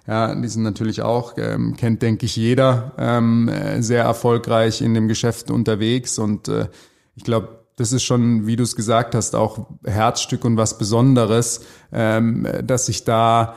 ja, 0.07 0.36
die 0.36 0.48
sind 0.48 0.63
natürlich 0.63 1.01
auch, 1.01 1.33
ähm, 1.38 1.75
kennt, 1.77 2.01
denke 2.01 2.25
ich, 2.25 2.36
jeder, 2.36 2.91
ähm, 2.98 3.48
äh, 3.48 3.81
sehr 3.81 4.03
erfolgreich 4.03 4.81
in 4.81 4.93
dem 4.93 5.07
Geschäft 5.07 5.50
unterwegs. 5.50 6.19
Und 6.19 6.50
äh, 6.50 6.67
ich 7.15 7.24
glaube, 7.24 7.63
das 7.77 7.91
ist 7.93 8.03
schon, 8.03 8.45
wie 8.45 8.55
du 8.55 8.63
es 8.63 8.75
gesagt 8.75 9.15
hast, 9.15 9.36
auch 9.36 9.67
Herzstück 9.86 10.45
und 10.45 10.57
was 10.57 10.77
Besonderes, 10.77 11.62
ähm, 11.91 12.48
dass 12.63 12.88
sich 12.88 13.05
da 13.05 13.55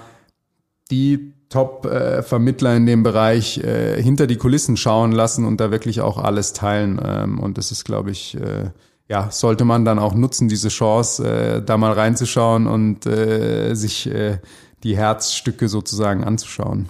die 0.90 1.34
Top-Vermittler 1.48 2.72
äh, 2.72 2.76
in 2.76 2.86
dem 2.86 3.02
Bereich 3.02 3.58
äh, 3.58 4.00
hinter 4.00 4.26
die 4.26 4.36
Kulissen 4.36 4.76
schauen 4.76 5.12
lassen 5.12 5.44
und 5.44 5.60
da 5.60 5.70
wirklich 5.70 6.00
auch 6.00 6.18
alles 6.18 6.52
teilen. 6.52 7.00
Ähm, 7.04 7.38
und 7.38 7.58
das 7.58 7.72
ist, 7.72 7.84
glaube 7.84 8.10
ich, 8.10 8.36
äh, 8.36 8.70
ja, 9.08 9.30
sollte 9.30 9.64
man 9.64 9.84
dann 9.84 9.98
auch 9.98 10.14
nutzen, 10.14 10.48
diese 10.48 10.68
Chance, 10.68 11.24
äh, 11.24 11.62
da 11.62 11.76
mal 11.76 11.92
reinzuschauen 11.92 12.66
und 12.66 13.06
äh, 13.06 13.74
sich 13.74 14.10
äh, 14.10 14.38
die 14.87 14.97
Herzstücke 14.97 15.69
sozusagen 15.69 16.25
anzuschauen. 16.25 16.88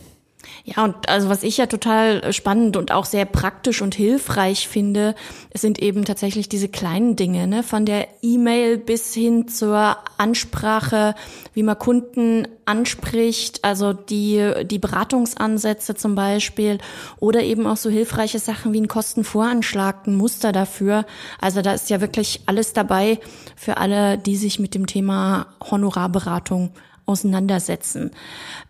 Ja, 0.65 0.83
und 0.83 1.09
also 1.09 1.29
was 1.29 1.45
ich 1.45 1.59
ja 1.59 1.67
total 1.67 2.33
spannend 2.33 2.76
und 2.76 2.91
auch 2.91 3.05
sehr 3.05 3.25
praktisch 3.25 3.83
und 3.83 3.95
hilfreich 3.95 4.67
finde, 4.67 5.15
sind 5.55 5.81
eben 5.81 6.05
tatsächlich 6.05 6.49
diese 6.49 6.69
kleinen 6.69 7.15
Dinge, 7.15 7.47
ne? 7.47 7.62
von 7.62 7.87
der 7.87 8.09
E-Mail 8.21 8.76
bis 8.76 9.15
hin 9.15 9.47
zur 9.47 9.97
Ansprache, 10.19 11.15
wie 11.55 11.62
man 11.62 11.79
Kunden 11.79 12.49
anspricht, 12.65 13.65
also 13.65 13.93
die, 13.93 14.53
die 14.65 14.81
Beratungsansätze 14.81 15.95
zum 15.95 16.17
Beispiel 16.17 16.79
oder 17.21 17.43
eben 17.45 17.67
auch 17.67 17.76
so 17.76 17.88
hilfreiche 17.88 18.41
Sachen 18.41 18.73
wie 18.73 18.81
ein 18.81 18.88
Kostenvoranschlag, 18.88 20.09
ein 20.09 20.17
Muster 20.17 20.50
dafür. 20.50 21.07
Also 21.41 21.62
da 21.62 21.75
ist 21.75 21.91
ja 21.91 22.00
wirklich 22.00 22.41
alles 22.47 22.73
dabei 22.73 23.21
für 23.55 23.76
alle, 23.76 24.19
die 24.19 24.37
sich 24.37 24.59
mit 24.59 24.75
dem 24.75 24.88
Thema 24.88 25.47
Honorarberatung 25.71 26.73
auseinandersetzen. 27.06 28.10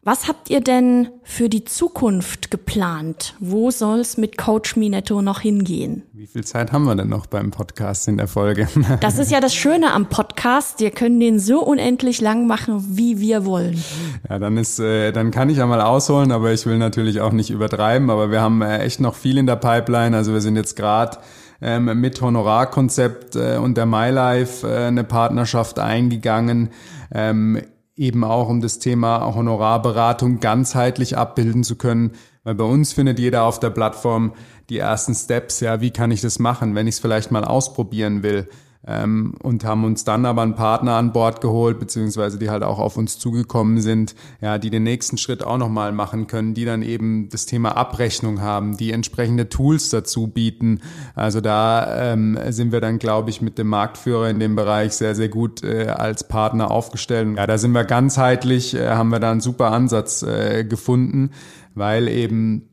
Was 0.05 0.29
habt 0.29 0.51
ihr 0.51 0.61
denn 0.61 1.09
für 1.23 1.49
die 1.49 1.65
Zukunft 1.65 2.51
geplant? 2.51 3.35
Wo 3.41 3.71
soll 3.71 4.01
es 4.01 4.19
mit 4.19 4.37
Coach 4.37 4.77
Minetto 4.77 5.23
noch 5.23 5.41
hingehen? 5.41 6.03
Wie 6.13 6.27
viel 6.27 6.45
Zeit 6.45 6.71
haben 6.71 6.85
wir 6.85 6.95
denn 6.95 7.09
noch 7.09 7.27
beim 7.27 7.51
Podcast 7.51 8.07
in 8.09 8.17
der 8.17 8.29
Folge? 8.29 8.69
Das 9.01 9.19
ist 9.19 9.31
ja 9.31 9.41
das 9.41 9.55
Schöne 9.55 9.93
am 9.93 10.09
Podcast. 10.09 10.81
Wir 10.81 10.91
können 10.91 11.19
den 11.21 11.39
so 11.39 11.63
unendlich 11.63 12.21
lang 12.21 12.47
machen, 12.47 12.85
wie 12.97 13.21
wir 13.21 13.45
wollen. 13.45 13.83
Ja, 14.29 14.39
dann 14.39 14.57
ist, 14.57 14.79
äh, 14.79 15.13
dann 15.13 15.31
kann 15.31 15.51
ich 15.51 15.59
ja 15.59 15.67
mal 15.67 15.81
ausholen, 15.81 16.33
aber 16.33 16.53
ich 16.53 16.67
will 16.67 16.79
natürlich 16.79 17.21
auch 17.21 17.33
nicht 17.33 17.51
übertreiben. 17.51 18.11
Aber 18.11 18.31
wir 18.31 18.41
haben 18.41 18.63
äh, 18.63 18.79
echt 18.79 19.01
noch 19.01 19.15
viel 19.15 19.39
in 19.39 19.47
der 19.47 19.57
Pipeline. 19.57 20.17
Also 20.17 20.33
wir 20.33 20.41
sind 20.41 20.57
jetzt 20.57 20.77
gerade 20.77 21.19
ähm, 21.61 22.01
mit 22.01 22.21
Honorarkonzept 22.21 23.37
äh, 23.37 23.57
und 23.57 23.77
der 23.77 23.87
MyLife 23.87 24.67
äh, 24.67 24.87
eine 24.87 25.05
Partnerschaft 25.05 25.79
eingegangen. 25.79 26.71
Ähm, 27.13 27.61
eben 27.97 28.25
auch 28.25 28.49
um 28.49 28.61
das 28.61 28.79
Thema 28.79 29.35
Honorarberatung 29.35 30.41
ganzheitlich 30.41 31.17
abbilden 31.17 31.65
zu 31.65 31.77
können, 31.77 32.13
weil 32.45 32.55
bei 32.55 32.65
uns 32.65 32.93
findet 32.93 33.19
jeder 33.19 33.45
auf 33.45 33.59
der 33.59 33.71
Plattform 33.71 34.35
die 34.69 34.79
ersten 34.79 35.15
Steps, 35.15 35.61
ja, 35.61 35.81
wie 35.81 35.91
kann 35.91 36.11
ich 36.11 36.21
das 36.21 36.39
machen, 36.39 36.75
wenn 36.75 36.87
ich 36.87 36.97
es 36.97 37.01
vielleicht 37.01 37.31
mal 37.31 37.45
ausprobieren 37.45 38.23
will 38.23 38.49
ähm, 38.87 39.35
und 39.43 39.65
haben 39.65 39.85
uns 39.85 40.05
dann 40.05 40.25
aber 40.25 40.43
einen 40.43 40.55
Partner 40.55 40.95
an 40.95 41.13
Bord 41.13 41.41
geholt, 41.41 41.79
beziehungsweise 41.79 42.39
die 42.39 42.51
halt 42.51 42.63
auch 42.63 42.79
auf 42.79 42.97
uns 42.97 43.19
zugekommen 43.19 43.81
sind, 43.81 44.15
ja, 44.41 44.59
die 44.59 44.71
den 44.71 44.85
nächsten 44.85 45.19
Schritt 45.19 45.43
auch 45.43 45.59
nochmal 45.59 45.93
machen 45.93 46.27
können, 46.27 46.55
die 46.55 46.65
dann 46.65 46.83
eben 46.83 47.29
das 47.29 47.47
Thema 47.47 47.77
Abrechnung 47.77 48.41
haben, 48.41 48.77
die 48.77 48.93
entsprechende 48.93 49.49
Tools 49.49 49.91
dazu 49.91 50.29
bieten. 50.29 50.81
Also 51.15 51.41
da 51.41 52.13
ähm, 52.13 52.39
sind 52.51 52.73
wir 52.73 52.81
dann, 52.81 52.99
glaube 52.99 53.31
ich, 53.31 53.43
mit 53.43 53.59
dem 53.59 53.69
Marktführer 53.69 54.31
in 54.31 54.39
dem 54.39 54.55
Bereich 54.55 54.93
sehr, 54.93 55.15
sehr 55.15 55.29
gut 55.29 55.65
äh, 55.65 55.89
als 55.89 56.29
Partner 56.29 56.71
aufgestellt. 56.71 57.37
Ja, 57.37 57.47
da 57.47 57.59
sind 57.59 57.73
wir 57.73 57.85
ganzheitlich, 57.85 58.75
äh, 58.75 58.91
haben 58.91 59.09
wir 59.09 59.19
da 59.19 59.33
einen 59.33 59.41
super 59.41 59.73
Ansatz 59.73 60.23
äh, 60.23 60.65
gefunden, 60.65 61.31
weil 61.75 62.09
eben 62.09 62.69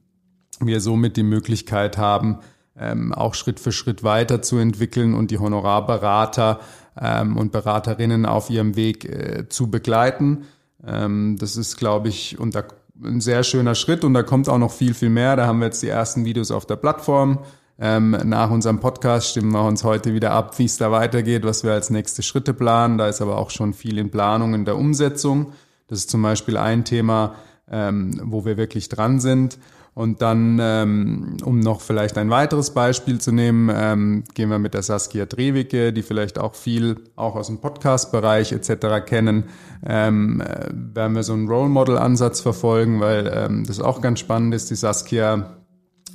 wir 0.60 0.79
somit 0.79 1.17
die 1.17 1.24
Möglichkeit 1.24 1.98
haben, 1.98 2.39
ähm, 2.77 3.13
auch 3.13 3.34
Schritt 3.34 3.60
für 3.60 3.72
Schritt 3.72 4.03
weiterzuentwickeln 4.03 5.13
und 5.13 5.32
die 5.32 5.39
Honorarberater 5.39 6.60
ähm, 7.00 7.38
und 7.38 7.51
Beraterinnen 7.51 8.25
auf 8.25 8.50
ihrem 8.50 8.75
Weg 8.75 9.06
äh, 9.06 9.48
zu 9.50 9.70
begleiten. 9.70 10.46
Ähm, 10.86 11.38
das 11.39 11.56
ist, 11.58 11.77
glaube 11.77 12.10
ich, 12.10 12.39
unter, 12.39 12.65
ein 13.03 13.22
sehr 13.22 13.44
schöner 13.44 13.75
Schritt 13.75 14.03
und 14.03 14.13
da 14.13 14.24
kommt 14.24 14.50
auch 14.50 14.58
noch 14.58 14.72
viel, 14.72 14.94
viel 14.94 15.10
mehr. 15.10 15.36
Da 15.36 15.48
haben 15.48 15.60
wir 15.60 15.65
jetzt 15.65 15.84
die 15.84 15.89
ersten 15.89 16.25
Videos 16.25 16.51
auf 16.51 16.65
der 16.65 16.75
Plattform. 16.75 17.39
Ähm, 17.80 18.12
nach 18.24 18.51
unserem 18.51 18.80
Podcast 18.80 19.30
stimmen 19.30 19.51
wir 19.51 19.63
uns 19.63 19.84
heute 19.84 20.13
wieder 20.13 20.32
ab, 20.32 20.58
wie 20.60 20.65
es 20.65 20.77
da 20.77 20.92
weitergeht, 20.92 21.44
was 21.44 21.63
wir 21.63 21.72
als 21.72 21.89
nächste 21.89 22.22
Schritte 22.22 22.53
planen. 22.53 22.98
Da 22.98 23.08
ist 23.08 23.22
aber 23.22 23.38
auch 23.38 23.50
schon 23.50 23.74
viel 23.74 23.98
in 23.98 24.12
Planung 24.12 24.53
in 24.53 24.65
der 24.65 24.77
Umsetzung. 24.77 25.53
Das 25.88 26.00
ist 26.00 26.10
zum 26.10 26.22
Beispiel 26.22 26.58
ein 26.58 26.86
Thema, 26.86 27.36
ähm, 27.70 28.20
wo 28.24 28.46
wir 28.46 28.58
wirklich 28.58 28.89
dran 28.89 29.20
sind. 29.20 29.58
Und 29.96 30.24
dann, 30.24 30.58
ähm, 30.60 31.38
um 31.44 31.60
noch 31.60 31.82
vielleicht 31.82 32.18
ein 32.18 32.32
weiteres 32.32 32.72
Beispiel 32.72 33.22
zu 33.22 33.32
nehmen, 33.32 33.70
ähm, 33.72 34.24
gehen 34.34 34.50
wir 34.50 34.58
mit 34.58 34.74
der 34.74 34.82
Saskia 34.82 35.28
Drewicke, 35.28 35.94
die 35.94 36.02
vielleicht 36.02 36.40
auch 36.40 36.56
viel 36.56 36.96
auch 37.16 37.36
aus 37.36 37.48
dem 37.48 37.60
Podcast-Bereich 37.60 38.54
etc. 38.54 39.06
kennen, 39.06 39.46
ähm, 39.86 40.42
äh, 40.42 40.70
werden 40.72 41.16
wir 41.16 41.22
so 41.22 41.34
einen 41.34 41.48
Role 41.48 41.70
Model-Ansatz 41.70 42.42
verfolgen, 42.42 43.02
weil 43.02 43.32
ähm, 43.32 43.66
das 43.68 43.80
auch 43.80 44.02
ganz 44.02 44.20
spannend 44.20 44.56
ist. 44.56 44.72
Die 44.72 44.76
Saskia 44.76 45.58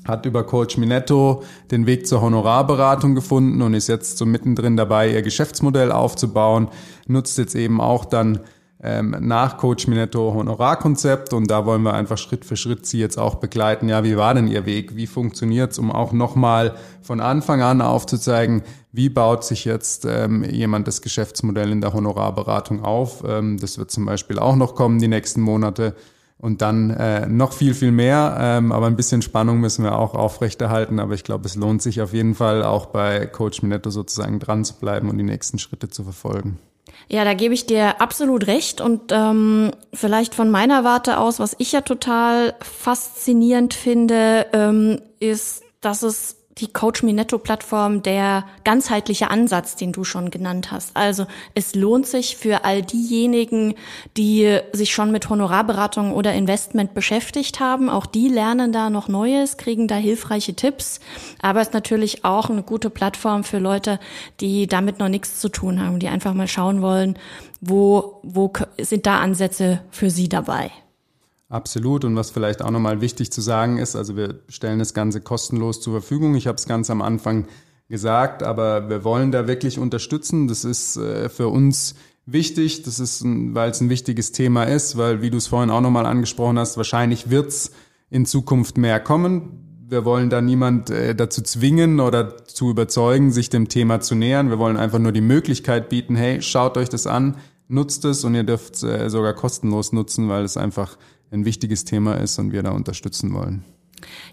hat 0.05 0.27
über 0.27 0.45
Coach 0.45 0.77
Minetto 0.77 1.45
den 1.71 1.87
Weg 1.87 2.07
zur 2.07 2.21
Honorarberatung 2.21 3.15
gefunden 3.15 3.63
und 3.63 3.75
ist 3.75 3.89
jetzt 3.89 4.19
so 4.19 4.27
mittendrin 4.27 4.77
dabei, 4.77 5.13
ihr 5.13 5.23
Geschäftsmodell 5.23 5.93
aufzubauen, 5.93 6.69
nutzt 7.07 7.39
jetzt 7.39 7.55
eben 7.55 7.81
auch 7.81 8.05
dann 8.05 8.41
ähm, 8.81 9.17
nach 9.21 9.57
Coach 9.57 9.89
Minetto 9.89 10.33
Honorarkonzept 10.35 11.33
und 11.33 11.51
da 11.51 11.67
wollen 11.67 11.83
wir 11.83 11.95
einfach 11.95 12.17
Schritt 12.17 12.45
für 12.45 12.57
Schritt 12.57 12.87
Sie 12.87 13.01
jetzt 13.01 13.19
auch 13.19 13.37
begleiten. 13.37 13.89
Ja, 13.89 14.05
wie 14.05 14.17
war 14.17 14.35
denn 14.35 14.47
Ihr 14.47 14.67
Weg? 14.67 14.95
Wie 14.95 15.09
funktioniert's, 15.09 15.79
um 15.79 15.91
auch 15.91 16.13
nochmal 16.13 16.75
von 17.03 17.21
Anfang 17.21 17.61
an 17.61 17.81
aufzuzeigen, 17.81 18.63
wie 18.93 19.09
baut 19.09 19.45
sich 19.45 19.65
jetzt 19.65 20.05
ähm, 20.05 20.45
jemand 20.45 20.87
das 20.87 21.03
Geschäftsmodell 21.03 21.73
in 21.73 21.81
der 21.81 21.93
Honorarberatung 21.93 22.85
auf? 22.85 23.25
Ähm, 23.27 23.59
das 23.59 23.79
wird 23.79 23.91
zum 23.91 24.05
Beispiel 24.05 24.39
auch 24.39 24.57
noch 24.57 24.75
kommen 24.75 25.01
die 25.01 25.09
nächsten 25.09 25.41
Monate. 25.41 25.95
Und 26.41 26.63
dann 26.63 26.91
äh, 26.91 27.27
noch 27.27 27.53
viel, 27.53 27.75
viel 27.75 27.91
mehr. 27.91 28.37
Ähm, 28.39 28.71
aber 28.71 28.87
ein 28.87 28.95
bisschen 28.95 29.23
Spannung 29.23 29.59
müssen 29.59 29.83
wir 29.83 29.99
auch 29.99 30.15
aufrechterhalten. 30.15 31.01
Aber 31.01 31.15
ich 31.15 31.25
glaube, 31.25 31.47
es 31.47 31.57
lohnt 31.57 31.83
sich 31.83 32.01
auf 32.01 32.15
jeden 32.15 32.37
Fall 32.37 32.63
auch 32.63 32.87
bei 32.87 33.27
Coach 33.27 33.63
Minetto 33.63 33.91
sozusagen 33.91 34.39
dran 34.39 34.65
zu 34.65 34.75
bleiben 34.75 35.11
und 35.11 35.19
die 35.19 35.25
nächsten 35.25 35.59
Schritte 35.59 35.89
zu 35.89 36.05
verfolgen. 36.05 36.59
Ja, 37.09 37.25
da 37.25 37.35
gebe 37.35 37.55
ich 37.55 37.67
dir 37.67 38.01
absolut 38.01 38.47
recht. 38.47 38.81
Und 38.81 39.13
ähm, 39.13 39.71
vielleicht 39.95 40.35
von 40.35 40.51
meiner 40.51 40.85
Warte 40.85 41.19
aus, 41.19 41.39
was 41.39 41.55
ich 41.59 41.73
ja 41.73 41.83
total 41.83 42.55
faszinierend 42.61 43.75
finde, 43.75 44.47
ähm, 44.53 45.01
ist, 45.21 45.63
dass 45.81 46.03
es 46.03 46.38
die 46.61 46.73
Coach 46.73 47.03
Me 47.03 47.13
Netto 47.13 47.39
Plattform 47.39 48.03
der 48.03 48.45
ganzheitliche 48.65 49.31
Ansatz, 49.31 49.77
den 49.77 49.93
du 49.93 50.05
schon 50.05 50.31
genannt 50.31 50.71
hast. 50.71 50.97
Also 50.97 51.27
es 51.55 51.75
lohnt 51.75 52.07
sich 52.07 52.37
für 52.37 52.65
all 52.65 52.83
diejenigen, 52.83 53.75
die 54.17 54.59
sich 54.73 54.93
schon 54.93 55.13
mit 55.13 55.29
Honorarberatung 55.29 56.13
oder 56.13 56.33
Investment 56.35 56.95
beschäftigt 56.95 57.61
haben. 57.61 57.89
Auch 57.89 58.07
die 58.07 58.29
lernen 58.29 58.73
da 58.73 58.91
noch 58.91 59.09
Neues, 59.09 59.57
kriegen 59.57 59.89
da 59.89 59.95
hilfreiche 59.95 60.55
Tipps. 60.55 61.01
Aber 61.41 61.61
es 61.61 61.69
ist 61.69 61.75
natürlich 61.75 62.25
auch 62.25 62.51
eine 62.51 62.63
gute 62.63 62.91
Plattform 62.91 63.45
für 63.45 63.59
Leute, 63.59 64.01
die 64.41 64.67
damit 64.67 64.99
noch 64.99 65.09
nichts 65.09 65.41
zu 65.41 65.49
tun 65.49 65.81
haben, 65.81 65.99
die 65.99 66.09
einfach 66.09 66.35
mal 66.35 66.49
schauen 66.49 66.83
wollen, 66.83 67.19
wo, 67.61 68.21
wo 68.23 68.53
sind 68.79 69.07
da 69.07 69.19
Ansätze 69.19 69.81
für 69.91 70.11
sie 70.11 70.29
dabei. 70.29 70.71
Absolut. 71.49 72.05
Und 72.05 72.15
was 72.15 72.31
vielleicht 72.31 72.63
auch 72.63 72.71
nochmal 72.71 73.01
wichtig 73.01 73.33
zu 73.33 73.41
sagen 73.41 73.79
ist, 73.79 73.97
also 73.97 74.17
wir 74.17 74.41
stellen 74.49 74.79
das 74.79 74.93
Ganze 74.93 75.21
kostenlos 75.21 75.81
zur 75.81 75.95
Verfügung. 75.95 76.35
Ich 76.35 76.47
habe 76.47 76.57
es 76.57 76.67
ganz 76.67 76.91
am 76.91 77.01
Anfang 77.01 77.47
gesagt, 77.89 78.43
aber 78.43 78.91
wir 78.91 79.03
wollen 79.03 79.33
da 79.33 79.49
wirklich 79.49 79.79
unterstützen. 79.79 80.47
Das 80.47 80.65
ist 80.65 80.97
äh, 80.97 81.31
für 81.31 81.49
uns 81.49 81.95
wichtig, 82.27 82.83
das 82.83 83.01
ist, 83.01 83.25
weil 83.25 83.71
es 83.71 83.81
ein 83.81 83.89
wichtiges 83.89 84.33
Thema 84.33 84.65
ist, 84.65 84.99
weil, 84.99 85.23
wie 85.23 85.31
du 85.31 85.39
es 85.39 85.47
vorhin 85.47 85.71
auch 85.71 85.81
nochmal 85.81 86.05
angesprochen 86.05 86.59
hast, 86.59 86.77
wahrscheinlich 86.77 87.31
wird 87.31 87.49
es 87.49 87.73
in 88.11 88.27
Zukunft 88.27 88.77
mehr 88.77 89.01
kommen. 89.01 89.87
Wir 89.89 90.05
wollen 90.05 90.29
da 90.29 90.43
niemand 90.43 90.91
äh, 90.91 91.15
dazu 91.15 91.41
zwingen 91.41 91.99
oder 92.01 92.45
zu 92.47 92.69
überzeugen, 92.69 93.33
sich 93.33 93.49
dem 93.49 93.71
Thema 93.71 94.01
zu 94.01 94.15
nähern. 94.15 94.51
Wir 94.51 94.59
wollen 94.59 94.77
einfach 94.77 94.99
nur 94.99 95.13
die 95.13 95.23
Möglichkeit 95.23 95.89
bieten, 95.89 96.15
hey, 96.15 96.43
schaut 96.43 96.77
euch 96.77 96.91
das 96.91 97.07
an, 97.07 97.37
nutzt 97.69 98.05
es 98.05 98.23
und 98.25 98.35
ihr 98.35 98.45
dürft 98.45 98.83
äh, 98.83 99.09
sogar 99.09 99.33
kostenlos 99.33 99.95
nutzen, 99.95 100.29
weil 100.29 100.45
es 100.45 100.59
einfach 100.59 100.99
ein 101.31 101.45
wichtiges 101.45 101.85
Thema 101.85 102.15
ist 102.15 102.39
und 102.39 102.53
wir 102.53 102.63
da 102.63 102.71
unterstützen 102.71 103.35
wollen. 103.35 103.65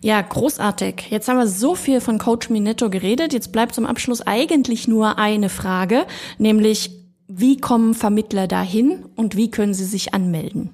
Ja, 0.01 0.21
großartig. 0.21 1.07
Jetzt 1.09 1.27
haben 1.27 1.37
wir 1.37 1.47
so 1.47 1.75
viel 1.75 2.01
von 2.01 2.19
Coach 2.19 2.49
Minetto 2.49 2.89
geredet. 2.89 3.33
Jetzt 3.33 3.51
bleibt 3.51 3.73
zum 3.73 3.85
Abschluss 3.85 4.21
eigentlich 4.21 4.87
nur 4.87 5.17
eine 5.17 5.49
Frage, 5.49 6.05
nämlich 6.37 6.91
wie 7.27 7.57
kommen 7.57 7.95
Vermittler 7.95 8.47
dahin 8.47 9.05
und 9.15 9.35
wie 9.35 9.49
können 9.49 9.73
sie 9.73 9.85
sich 9.85 10.13
anmelden? 10.13 10.69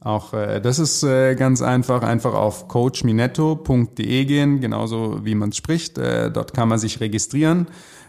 Auch 0.00 0.34
äh, 0.34 0.60
das 0.60 0.78
ist 0.78 1.02
äh, 1.02 1.34
ganz 1.34 1.62
einfach. 1.62 2.02
Einfach 2.02 2.34
auf 2.34 2.68
coachminetto.de 2.68 4.24
gehen, 4.26 4.60
genauso 4.60 5.24
wie 5.24 5.34
man 5.34 5.48
es 5.48 5.56
spricht. 5.56 5.96
Äh, 5.96 6.30
dort 6.30 6.52
kann 6.52 6.68
man 6.68 6.78
sich 6.78 7.00
registrieren 7.00 7.68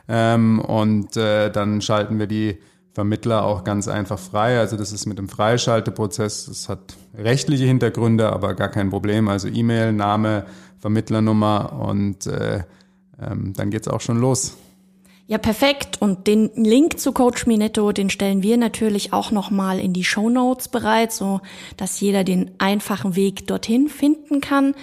ähm, 0.09 0.59
und 0.59 1.15
äh, 1.15 1.49
dann 1.49 1.81
schalten 1.81 2.19
wir 2.19 2.27
die 2.27 2.57
Vermittler 2.95 3.43
auch 3.43 3.65
ganz 3.65 3.89
einfach 3.89 4.17
frei. 4.17 4.57
Also 4.57 4.77
das 4.77 4.93
ist 4.93 5.05
mit 5.05 5.17
dem 5.17 5.27
Freischalteprozess, 5.27 6.45
das 6.45 6.69
hat 6.69 6.95
rechtliche 7.13 7.65
Hintergründe, 7.65 8.31
aber 8.31 8.55
gar 8.55 8.69
kein 8.69 8.89
Problem. 8.89 9.27
Also 9.27 9.49
E-Mail, 9.49 9.91
Name, 9.91 10.45
Vermittlernummer 10.79 11.73
und 11.73 12.25
äh, 12.25 12.63
ähm, 13.21 13.51
dann 13.53 13.69
geht's 13.69 13.89
auch 13.89 13.99
schon 13.99 14.17
los. 14.17 14.55
Ja, 15.27 15.39
perfekt. 15.39 15.97
Und 15.99 16.27
den 16.27 16.51
Link 16.55 16.97
zu 16.97 17.11
Coach 17.11 17.47
Minetto, 17.47 17.91
den 17.91 18.09
stellen 18.09 18.43
wir 18.43 18.55
natürlich 18.55 19.11
auch 19.11 19.31
nochmal 19.31 19.79
in 19.79 19.91
die 19.91 20.05
Show 20.05 20.29
Notes 20.29 20.69
bereit, 20.69 21.11
so 21.11 21.41
dass 21.75 21.99
jeder 21.99 22.23
den 22.23 22.51
einfachen 22.59 23.17
Weg 23.17 23.45
dorthin 23.47 23.89
finden 23.89 24.39
kann. 24.39 24.73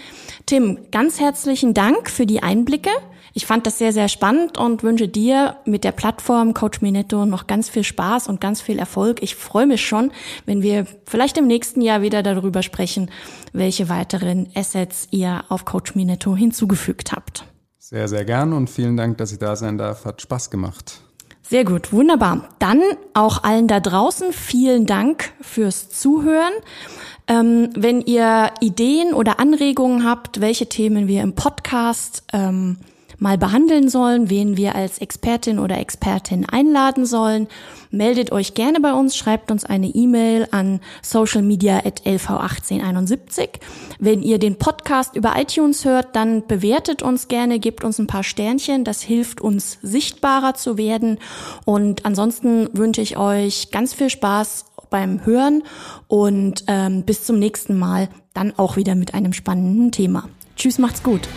Tim, 0.45 0.79
ganz 0.91 1.19
herzlichen 1.19 1.73
Dank 1.73 2.11
für 2.11 2.27
die 2.27 2.43
Einblicke. 2.43 2.91
Ich 3.35 3.47
fand 3.47 3.67
das 3.67 3.79
sehr, 3.79 3.93
sehr 3.93 4.09
spannend 4.09 4.59
und 4.59 4.83
wünsche 4.83 5.09
dir 5.09 5.57
mit 5.65 5.85
der 5.85 5.93
Plattform 5.93 6.53
Coach 6.53 6.83
Minetto 6.83 7.25
noch 7.25 7.47
ganz 7.47 7.71
viel 7.71 7.85
Spaß 7.85 8.29
und 8.29 8.41
ganz 8.41 8.61
viel 8.61 8.79
Erfolg. 8.79 9.23
Ich 9.23 9.37
freue 9.37 9.67
mich 9.67 9.85
schon, 9.87 10.13
wenn 10.45 10.63
wir 10.63 10.87
vielleicht 11.07 11.39
im 11.39 11.47
nächsten 11.47 11.81
Jahr 11.81 12.03
wieder 12.03 12.23
darüber 12.23 12.63
sprechen, 12.63 13.11
welche 13.53 13.89
weiteren 13.89 14.49
Assets 14.55 15.09
ihr 15.11 15.45
auf 15.49 15.65
Coach 15.65 15.95
Minetto 15.95 16.37
hinzugefügt 16.37 17.13
habt. 17.13 17.45
Sehr, 17.79 18.07
sehr 18.09 18.25
gern 18.25 18.53
und 18.53 18.69
vielen 18.69 18.97
Dank, 18.97 19.19
dass 19.19 19.33
ich 19.33 19.39
da 19.39 19.57
sein 19.57 19.79
darf. 19.79 20.05
Hat 20.05 20.21
Spaß 20.21 20.51
gemacht. 20.51 21.01
Sehr 21.43 21.65
gut, 21.65 21.93
wunderbar. 21.93 22.49
Dann 22.59 22.81
auch 23.15 23.45
allen 23.45 23.67
da 23.67 23.81
draußen 23.81 24.33
vielen 24.33 24.87
Dank 24.87 25.33
fürs 25.41 25.91
Zuhören. 25.91 26.53
Ähm, 27.29 27.71
wenn 27.77 28.01
ihr 28.01 28.51
Ideen 28.61 29.13
oder 29.13 29.41
Anregungen 29.41 30.05
habt, 30.05 30.41
welche 30.41 30.69
Themen 30.69 31.09
wir 31.09 31.23
im 31.23 31.35
Podcast 31.35 32.25
ähm, 32.33 32.79
mal 33.23 33.39
behandeln 33.39 33.89
sollen, 33.89 34.29
wen 34.29 34.57
wir 34.57 34.75
als 34.75 34.99
Expertin 34.99 35.61
oder 35.61 35.79
Expertin 35.79 36.49
einladen 36.49 37.07
sollen, 37.07 37.47
meldet 37.93 38.33
euch 38.33 38.55
gerne 38.55 38.81
bei 38.81 38.93
uns, 38.93 39.17
schreibt 39.17 39.53
uns 39.53 39.65
eine 39.65 39.87
E-Mail 39.87 40.49
an 40.51 40.81
socialmedia.lv1871. 41.03 43.61
Wenn 44.01 44.23
ihr 44.23 44.41
den 44.41 44.57
Podcast 44.57 45.15
über 45.15 45.35
iTunes 45.37 45.85
hört, 45.85 46.17
dann 46.17 46.49
bewertet 46.49 47.03
uns 47.03 47.29
gerne, 47.29 47.61
gebt 47.61 47.85
uns 47.85 48.01
ein 48.01 48.09
paar 48.09 48.25
Sternchen, 48.25 48.83
das 48.83 49.03
hilft 49.03 49.41
uns 49.41 49.79
sichtbarer 49.83 50.55
zu 50.55 50.77
werden 50.77 51.21
und 51.65 52.05
ansonsten 52.05 52.69
wünsche 52.73 53.03
ich 53.03 53.17
euch 53.17 53.71
ganz 53.71 53.95
viel 53.95 54.11
Spaß 54.11 54.65
beim 54.91 55.25
Hören 55.25 55.63
und 56.09 56.65
ähm, 56.67 57.05
bis 57.05 57.25
zum 57.25 57.39
nächsten 57.39 57.79
Mal, 57.79 58.09
dann 58.35 58.53
auch 58.57 58.77
wieder 58.77 58.97
mit 58.97 59.15
einem 59.15 59.33
spannenden 59.33 59.93
Thema. 59.93 60.29
Tschüss, 60.57 60.79
macht's 60.79 61.05
gut. 61.05 61.29